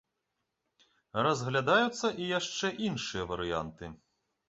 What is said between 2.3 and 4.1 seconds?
яшчэ іншыя варыянты.